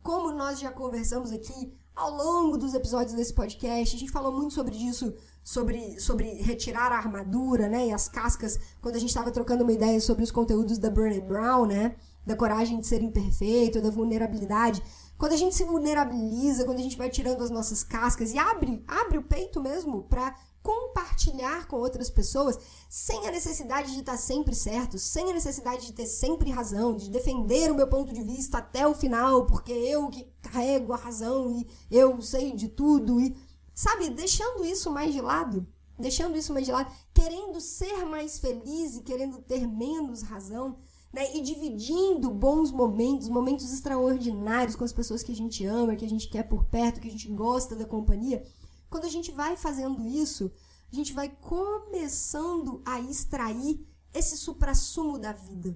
como 0.03 0.33
nós 0.33 0.61
já 0.61 0.71
conversamos 0.71 1.33
aqui 1.33 1.75
ao 1.95 2.11
longo 2.11 2.57
dos 2.57 2.73
episódios 2.73 3.15
desse 3.15 3.35
podcast, 3.35 3.95
a 3.95 3.99
gente 3.99 4.13
falou 4.13 4.33
muito 4.33 4.55
sobre 4.55 4.77
isso, 4.77 5.15
sobre, 5.43 5.99
sobre 6.01 6.35
retirar 6.43 6.93
a 6.93 6.97
armadura, 6.97 7.69
né, 7.69 7.89
e 7.89 7.93
as 7.93 8.09
cascas, 8.09 8.59
quando 8.81 8.97
a 8.97 8.99
gente 8.99 9.09
estava 9.09 9.31
trocando 9.31 9.63
uma 9.63 9.73
ideia 9.73 10.01
sobre 10.01 10.25
os 10.25 10.31
conteúdos 10.31 10.79
da 10.79 10.91
Brené 10.91 11.21
Brown, 11.21 11.67
né, 11.67 11.97
da 12.27 12.37
coragem 12.37 12.81
de 12.81 12.87
ser 12.87 13.03
imperfeito, 13.03 13.81
da 13.81 13.91
vulnerabilidade. 13.91 14.83
Quando 15.19 15.33
a 15.33 15.37
gente 15.37 15.55
se 15.55 15.65
vulnerabiliza, 15.65 16.65
quando 16.65 16.79
a 16.79 16.83
gente 16.83 16.97
vai 16.97 17.11
tirando 17.11 17.43
as 17.43 17.51
nossas 17.51 17.83
cascas 17.83 18.33
e 18.33 18.39
abre, 18.39 18.83
abre 18.87 19.19
o 19.19 19.23
peito 19.23 19.61
mesmo 19.61 20.03
para 20.05 20.35
compartilhar 20.63 21.67
com 21.67 21.77
outras 21.77 22.11
pessoas, 22.11 22.59
sem 22.89 23.27
a 23.27 23.31
necessidade 23.31 23.93
de 23.93 24.01
estar 24.01 24.17
sempre 24.17 24.55
certo, 24.55 24.99
sem 24.99 25.31
a 25.31 25.35
necessidade 25.35 25.87
de 25.87 25.93
ter 25.93 26.07
sempre 26.07 26.51
razão, 26.51 26.95
de 26.95 27.11
defender 27.11 27.71
o 27.71 27.75
meu 27.75 27.87
ponto 27.89 28.13
de 28.13 28.23
vista 28.23 28.59
até 28.59 28.87
o 28.87 28.95
final, 28.95 29.47
porque 29.47 29.73
eu 29.73 30.09
que 30.09 30.31
carrego 30.43 30.93
a 30.93 30.97
razão 30.97 31.51
e 31.51 31.67
eu 31.91 32.21
sei 32.21 32.53
de 32.53 32.69
tudo 32.69 33.21
e 33.21 33.35
sabe, 33.81 34.11
deixando 34.11 34.63
isso 34.63 34.91
mais 34.91 35.15
de 35.15 35.23
lado, 35.23 35.67
deixando 35.99 36.37
isso 36.37 36.53
mais 36.53 36.67
de 36.67 36.73
lado, 36.73 36.93
querendo 37.15 37.59
ser 37.63 38.05
mais 38.05 38.39
feliz 38.39 38.95
e 38.95 39.01
querendo 39.01 39.41
ter 39.41 39.67
menos 39.67 40.21
razão, 40.21 40.77
né? 41.11 41.35
E 41.35 41.41
dividindo 41.41 42.31
bons 42.31 42.71
momentos, 42.71 43.31
momentos 43.31 43.73
extraordinários 43.73 44.77
com 44.77 44.85
as 44.85 44.93
pessoas 44.93 45.23
que 45.23 45.33
a 45.33 45.35
gente 45.35 45.65
ama, 45.65 45.97
que 45.97 46.05
a 46.05 46.09
gente 46.09 46.29
quer 46.29 46.43
por 46.43 46.67
perto, 46.67 47.01
que 47.01 47.09
a 47.09 47.11
gente 47.11 47.29
gosta 47.29 47.75
da 47.75 47.87
companhia. 47.87 48.47
Quando 48.91 49.07
a 49.07 49.09
gente 49.09 49.33
vai 49.33 49.57
fazendo 49.57 50.07
isso, 50.07 50.53
a 50.93 50.95
gente 50.95 51.15
vai 51.15 51.31
começando 51.41 52.83
a 52.85 53.01
extrair 53.01 53.83
esse 54.13 54.37
suprassumo 54.37 55.19
da 55.19 55.33
vida. 55.33 55.75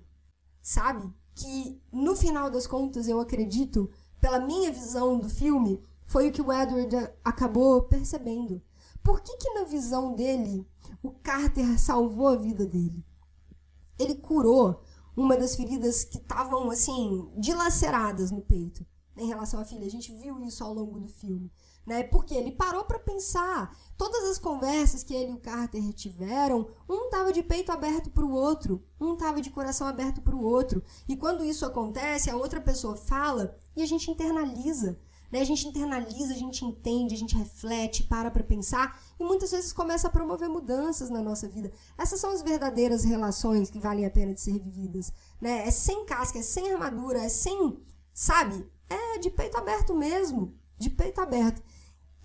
Sabe? 0.60 1.10
Que 1.34 1.80
no 1.90 2.14
final 2.14 2.50
das 2.50 2.66
contas, 2.66 3.08
eu 3.08 3.18
acredito, 3.18 3.90
pela 4.20 4.40
minha 4.40 4.70
visão 4.70 5.18
do 5.18 5.30
filme, 5.30 5.80
foi 6.14 6.28
o 6.28 6.32
que 6.32 6.40
o 6.40 6.52
Edward 6.52 7.10
acabou 7.24 7.82
percebendo. 7.82 8.62
Por 9.02 9.20
que, 9.20 9.36
que 9.36 9.50
na 9.50 9.64
visão 9.64 10.14
dele, 10.14 10.64
o 11.02 11.10
Carter 11.10 11.76
salvou 11.76 12.28
a 12.28 12.36
vida 12.36 12.64
dele? 12.64 13.04
Ele 13.98 14.14
curou 14.14 14.80
uma 15.16 15.36
das 15.36 15.56
feridas 15.56 16.04
que 16.04 16.18
estavam, 16.18 16.70
assim, 16.70 17.28
dilaceradas 17.36 18.30
no 18.30 18.42
peito 18.42 18.86
em 19.16 19.26
relação 19.26 19.58
à 19.58 19.64
filha. 19.64 19.88
A 19.88 19.90
gente 19.90 20.14
viu 20.14 20.40
isso 20.40 20.62
ao 20.62 20.72
longo 20.72 21.00
do 21.00 21.08
filme. 21.08 21.50
Né? 21.84 22.04
Porque 22.04 22.32
ele 22.36 22.52
parou 22.52 22.84
para 22.84 23.00
pensar. 23.00 23.76
Todas 23.98 24.22
as 24.30 24.38
conversas 24.38 25.02
que 25.02 25.14
ele 25.14 25.32
e 25.32 25.34
o 25.34 25.40
Carter 25.40 25.92
tiveram, 25.92 26.68
um 26.88 27.06
estava 27.06 27.32
de 27.32 27.42
peito 27.42 27.72
aberto 27.72 28.08
para 28.10 28.24
o 28.24 28.32
outro, 28.32 28.84
um 29.00 29.14
estava 29.14 29.40
de 29.40 29.50
coração 29.50 29.84
aberto 29.88 30.22
para 30.22 30.36
o 30.36 30.44
outro. 30.44 30.80
E 31.08 31.16
quando 31.16 31.44
isso 31.44 31.66
acontece, 31.66 32.30
a 32.30 32.36
outra 32.36 32.60
pessoa 32.60 32.94
fala 32.94 33.56
e 33.74 33.82
a 33.82 33.86
gente 33.86 34.08
internaliza. 34.08 34.96
Né? 35.34 35.40
A 35.40 35.44
gente 35.44 35.66
internaliza, 35.66 36.32
a 36.32 36.36
gente 36.36 36.64
entende, 36.64 37.12
a 37.12 37.18
gente 37.18 37.36
reflete, 37.36 38.04
para 38.04 38.30
para 38.30 38.44
pensar 38.44 39.02
e 39.18 39.24
muitas 39.24 39.50
vezes 39.50 39.72
começa 39.72 40.06
a 40.06 40.10
promover 40.10 40.48
mudanças 40.48 41.10
na 41.10 41.20
nossa 41.20 41.48
vida. 41.48 41.72
Essas 41.98 42.20
são 42.20 42.30
as 42.30 42.40
verdadeiras 42.40 43.02
relações 43.02 43.68
que 43.68 43.80
valem 43.80 44.06
a 44.06 44.10
pena 44.10 44.32
de 44.32 44.40
ser 44.40 44.60
vividas. 44.60 45.12
Né? 45.40 45.66
É 45.66 45.72
sem 45.72 46.06
casca, 46.06 46.38
é 46.38 46.42
sem 46.42 46.70
armadura, 46.70 47.18
é 47.18 47.28
sem, 47.28 47.82
sabe? 48.12 48.64
É 48.88 49.18
de 49.18 49.28
peito 49.28 49.58
aberto 49.58 49.92
mesmo, 49.92 50.54
de 50.78 50.88
peito 50.88 51.20
aberto. 51.20 51.60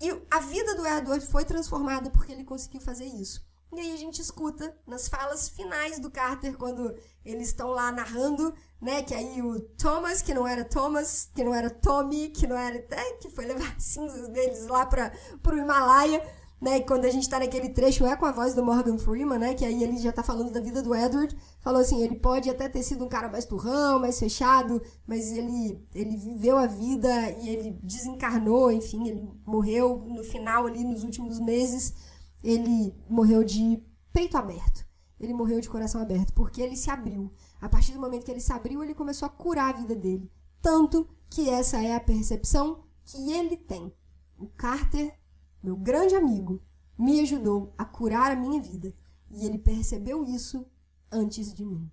E 0.00 0.08
a 0.30 0.38
vida 0.38 0.76
do 0.76 0.86
Edward 0.86 1.26
foi 1.26 1.44
transformada 1.44 2.10
porque 2.10 2.30
ele 2.30 2.44
conseguiu 2.44 2.80
fazer 2.80 3.06
isso. 3.06 3.44
E 3.72 3.78
aí 3.78 3.92
a 3.92 3.96
gente 3.96 4.20
escuta 4.20 4.76
nas 4.84 5.06
falas 5.06 5.48
finais 5.48 6.00
do 6.00 6.10
Carter, 6.10 6.56
quando 6.56 6.92
eles 7.24 7.48
estão 7.48 7.68
lá 7.68 7.92
narrando, 7.92 8.52
né? 8.80 9.02
Que 9.02 9.14
aí 9.14 9.40
o 9.40 9.60
Thomas, 9.60 10.20
que 10.20 10.34
não 10.34 10.46
era 10.46 10.64
Thomas, 10.64 11.30
que 11.32 11.44
não 11.44 11.54
era 11.54 11.70
Tommy, 11.70 12.30
que 12.30 12.48
não 12.48 12.56
era. 12.56 12.78
É, 12.78 13.12
que 13.20 13.30
foi 13.30 13.46
levar 13.46 13.74
cinzas 13.78 14.28
deles 14.28 14.66
lá 14.66 14.84
para 14.86 15.12
o 15.46 15.56
Himalaia, 15.56 16.20
né? 16.60 16.78
E 16.78 16.84
quando 16.84 17.04
a 17.04 17.10
gente 17.10 17.28
tá 17.28 17.38
naquele 17.38 17.68
trecho, 17.68 18.04
é 18.04 18.16
com 18.16 18.26
a 18.26 18.32
voz 18.32 18.54
do 18.54 18.64
Morgan 18.64 18.98
Freeman, 18.98 19.38
né? 19.38 19.54
Que 19.54 19.64
aí 19.64 19.84
ele 19.84 19.98
já 19.98 20.10
tá 20.10 20.24
falando 20.24 20.50
da 20.50 20.60
vida 20.60 20.82
do 20.82 20.92
Edward. 20.92 21.36
Falou 21.60 21.80
assim: 21.80 22.02
ele 22.02 22.16
pode 22.16 22.50
até 22.50 22.68
ter 22.68 22.82
sido 22.82 23.04
um 23.04 23.08
cara 23.08 23.28
mais 23.28 23.44
turrão, 23.44 24.00
mais 24.00 24.18
fechado, 24.18 24.82
mas 25.06 25.30
ele, 25.30 25.80
ele 25.94 26.16
viveu 26.16 26.58
a 26.58 26.66
vida 26.66 27.30
e 27.40 27.48
ele 27.50 27.78
desencarnou, 27.84 28.72
enfim, 28.72 29.08
ele 29.08 29.30
morreu 29.46 30.04
no 30.08 30.24
final 30.24 30.66
ali, 30.66 30.82
nos 30.82 31.04
últimos 31.04 31.38
meses 31.38 31.94
ele 32.42 32.94
morreu 33.08 33.44
de 33.44 33.82
peito 34.12 34.36
aberto. 34.36 34.88
Ele 35.18 35.34
morreu 35.34 35.60
de 35.60 35.68
coração 35.68 36.00
aberto, 36.00 36.32
porque 36.32 36.62
ele 36.62 36.76
se 36.76 36.90
abriu. 36.90 37.30
A 37.60 37.68
partir 37.68 37.92
do 37.92 38.00
momento 38.00 38.24
que 38.24 38.30
ele 38.30 38.40
se 38.40 38.52
abriu, 38.52 38.82
ele 38.82 38.94
começou 38.94 39.26
a 39.26 39.30
curar 39.30 39.74
a 39.74 39.78
vida 39.78 39.94
dele. 39.94 40.30
Tanto 40.62 41.06
que 41.28 41.48
essa 41.48 41.82
é 41.82 41.94
a 41.94 42.00
percepção 42.00 42.84
que 43.04 43.30
ele 43.30 43.56
tem. 43.56 43.92
O 44.38 44.46
Carter, 44.46 45.14
meu 45.62 45.76
grande 45.76 46.14
amigo, 46.14 46.62
me 46.98 47.20
ajudou 47.20 47.74
a 47.76 47.84
curar 47.84 48.32
a 48.32 48.36
minha 48.36 48.60
vida. 48.60 48.94
E 49.30 49.44
ele 49.44 49.58
percebeu 49.58 50.24
isso 50.24 50.66
antes 51.12 51.52
de 51.52 51.64
mim. 51.64 51.90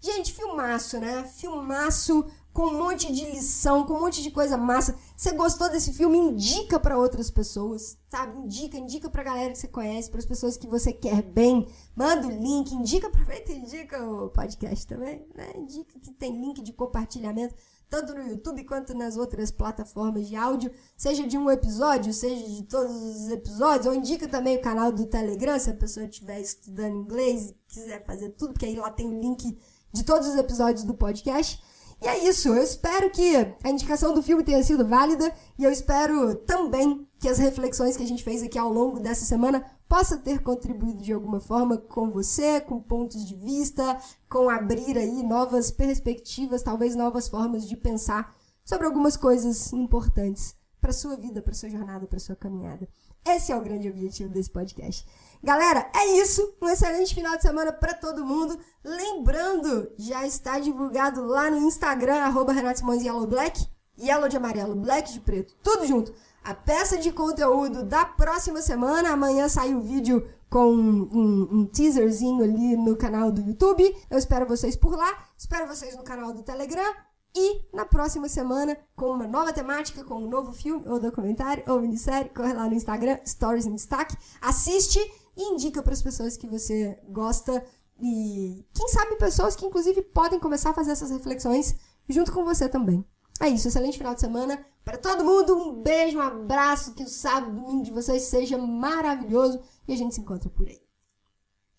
Gente, 0.00 0.32
filmaço, 0.32 0.98
né? 0.98 1.24
Filmaço 1.24 2.24
com 2.52 2.62
um 2.62 2.78
monte 2.78 3.12
de 3.12 3.24
lição, 3.30 3.84
com 3.84 3.94
um 3.94 4.00
monte 4.00 4.22
de 4.22 4.30
coisa 4.30 4.56
massa. 4.56 4.96
Você 5.16 5.32
gostou 5.32 5.70
desse 5.70 5.92
filme? 5.92 6.18
Indica 6.18 6.80
para 6.80 6.98
outras 6.98 7.30
pessoas, 7.30 7.96
sabe? 8.10 8.38
Indica, 8.38 8.76
indica 8.76 9.08
pra 9.08 9.22
galera 9.22 9.52
que 9.52 9.58
você 9.58 9.68
conhece, 9.68 10.10
para 10.10 10.18
as 10.18 10.26
pessoas 10.26 10.56
que 10.56 10.66
você 10.66 10.92
quer 10.92 11.22
bem. 11.22 11.68
Manda 11.94 12.26
o 12.26 12.30
link, 12.30 12.72
indica, 12.74 13.06
aproveita 13.06 13.52
e 13.52 13.58
indica 13.58 14.04
o 14.04 14.30
podcast 14.30 14.86
também, 14.86 15.24
né? 15.34 15.52
Indica 15.56 15.98
que 16.00 16.12
tem 16.12 16.40
link 16.40 16.60
de 16.62 16.72
compartilhamento, 16.72 17.54
tanto 17.88 18.14
no 18.14 18.22
YouTube 18.28 18.64
quanto 18.64 18.94
nas 18.94 19.16
outras 19.16 19.50
plataformas 19.50 20.28
de 20.28 20.34
áudio, 20.34 20.72
seja 20.96 21.26
de 21.26 21.38
um 21.38 21.50
episódio, 21.50 22.12
seja 22.12 22.48
de 22.48 22.62
todos 22.64 22.92
os 22.92 23.30
episódios, 23.30 23.86
ou 23.86 23.94
indica 23.94 24.26
também 24.28 24.56
o 24.56 24.62
canal 24.62 24.90
do 24.90 25.06
Telegram, 25.06 25.58
se 25.58 25.70
a 25.70 25.74
pessoa 25.74 26.06
estiver 26.06 26.40
estudando 26.40 26.96
inglês 26.96 27.50
e 27.50 27.56
quiser 27.68 28.04
fazer 28.04 28.30
tudo, 28.30 28.52
porque 28.52 28.66
aí 28.66 28.76
lá 28.76 28.90
tem 28.90 29.08
o 29.08 29.20
link 29.20 29.58
de 29.92 30.04
todos 30.04 30.28
os 30.28 30.36
episódios 30.36 30.84
do 30.84 30.94
podcast. 30.94 31.60
E 32.02 32.08
é 32.08 32.24
isso, 32.26 32.48
eu 32.48 32.62
espero 32.62 33.10
que 33.10 33.36
a 33.62 33.70
indicação 33.70 34.14
do 34.14 34.22
filme 34.22 34.42
tenha 34.42 34.62
sido 34.62 34.86
válida 34.86 35.30
e 35.58 35.64
eu 35.64 35.70
espero 35.70 36.34
também 36.34 37.06
que 37.18 37.28
as 37.28 37.36
reflexões 37.36 37.94
que 37.94 38.02
a 38.02 38.06
gente 38.06 38.24
fez 38.24 38.42
aqui 38.42 38.58
ao 38.58 38.72
longo 38.72 38.98
dessa 38.98 39.26
semana 39.26 39.62
possa 39.86 40.16
ter 40.16 40.42
contribuído 40.42 41.02
de 41.02 41.12
alguma 41.12 41.40
forma 41.40 41.76
com 41.76 42.10
você, 42.10 42.58
com 42.58 42.80
pontos 42.80 43.26
de 43.26 43.34
vista, 43.34 43.98
com 44.30 44.48
abrir 44.48 44.96
aí 44.96 45.22
novas 45.22 45.70
perspectivas, 45.70 46.62
talvez 46.62 46.96
novas 46.96 47.28
formas 47.28 47.68
de 47.68 47.76
pensar 47.76 48.34
sobre 48.64 48.86
algumas 48.86 49.16
coisas 49.16 49.70
importantes 49.72 50.56
para 50.80 50.92
sua 50.92 51.16
vida, 51.16 51.42
para 51.42 51.52
sua 51.52 51.68
jornada, 51.68 52.06
para 52.06 52.18
sua 52.18 52.34
caminhada. 52.36 52.88
Esse 53.26 53.52
é 53.52 53.56
o 53.56 53.62
grande 53.62 53.88
objetivo 53.88 54.30
desse 54.30 54.50
podcast. 54.50 55.06
Galera, 55.42 55.90
é 55.94 56.06
isso. 56.18 56.54
Um 56.60 56.68
excelente 56.68 57.14
final 57.14 57.36
de 57.36 57.42
semana 57.42 57.72
para 57.72 57.94
todo 57.94 58.24
mundo. 58.24 58.58
Lembrando, 58.84 59.90
já 59.98 60.26
está 60.26 60.58
divulgado 60.58 61.24
lá 61.24 61.50
no 61.50 61.58
Instagram, 61.58 62.16
arroba 62.16 62.52
Renato 62.52 62.80
Simões 62.80 63.02
Yellow 63.02 63.26
Black. 63.26 63.66
Yellow 63.98 64.28
de 64.28 64.36
amarelo, 64.36 64.74
black 64.74 65.12
de 65.12 65.20
preto, 65.20 65.54
tudo 65.62 65.86
junto. 65.86 66.14
A 66.42 66.54
peça 66.54 66.96
de 66.96 67.12
conteúdo 67.12 67.84
da 67.84 68.04
próxima 68.04 68.62
semana. 68.62 69.10
Amanhã 69.10 69.46
sai 69.48 69.74
o 69.74 69.82
vídeo 69.82 70.26
com 70.48 70.72
um, 70.72 71.08
um, 71.12 71.48
um, 71.52 71.66
teaserzinho 71.66 72.42
ali 72.42 72.76
no 72.76 72.96
canal 72.96 73.30
do 73.30 73.42
YouTube. 73.42 73.94
Eu 74.10 74.18
espero 74.18 74.46
vocês 74.46 74.74
por 74.74 74.96
lá. 74.96 75.26
Espero 75.36 75.66
vocês 75.66 75.94
no 75.94 76.02
canal 76.02 76.32
do 76.32 76.42
Telegram. 76.42 77.09
E 77.34 77.62
na 77.72 77.84
próxima 77.84 78.28
semana, 78.28 78.76
com 78.96 79.12
uma 79.12 79.26
nova 79.26 79.52
temática, 79.52 80.02
com 80.02 80.16
um 80.16 80.28
novo 80.28 80.52
filme, 80.52 80.88
ou 80.88 80.98
documentário, 80.98 81.62
ou 81.68 81.80
minissérie, 81.80 82.30
corre 82.30 82.52
lá 82.52 82.68
no 82.68 82.74
Instagram, 82.74 83.18
Stories 83.24 83.66
em 83.66 83.74
Destaque, 83.74 84.16
assiste 84.40 84.98
e 85.36 85.52
indica 85.52 85.82
para 85.82 85.92
as 85.92 86.02
pessoas 86.02 86.36
que 86.36 86.46
você 86.46 86.98
gosta 87.08 87.64
e 88.02 88.64
quem 88.72 88.88
sabe 88.88 89.16
pessoas 89.16 89.54
que 89.54 89.66
inclusive 89.66 90.02
podem 90.02 90.40
começar 90.40 90.70
a 90.70 90.74
fazer 90.74 90.92
essas 90.92 91.10
reflexões 91.10 91.76
junto 92.08 92.32
com 92.32 92.44
você 92.44 92.68
também. 92.68 93.04
É 93.40 93.48
isso, 93.48 93.68
excelente 93.68 93.96
final 93.96 94.14
de 94.14 94.20
semana 94.20 94.64
para 94.84 94.98
todo 94.98 95.24
mundo. 95.24 95.56
Um 95.56 95.82
beijo, 95.82 96.18
um 96.18 96.22
abraço, 96.22 96.94
que 96.94 97.04
o 97.04 97.08
sábado, 97.08 97.52
domingo 97.52 97.84
de 97.84 97.90
vocês 97.90 98.22
seja 98.22 98.58
maravilhoso 98.58 99.60
e 99.86 99.92
a 99.92 99.96
gente 99.96 100.14
se 100.14 100.20
encontra 100.20 100.50
por 100.50 100.66
aí. 100.66 100.80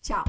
Tchau. 0.02 0.24